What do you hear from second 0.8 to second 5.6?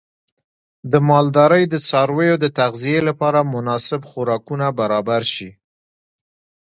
د مالدارۍ د څارویو د تغذیې لپاره مناسب خوراکونه برابر شي.